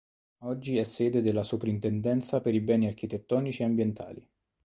Oggi 0.45 0.77
è 0.77 0.83
sede 0.83 1.21
della 1.21 1.43
Soprintendenza 1.43 2.41
per 2.41 2.55
i 2.55 2.59
Beni 2.59 2.87
Architettonici 2.87 3.61
e 3.61 3.65
Ambientali. 3.65 4.27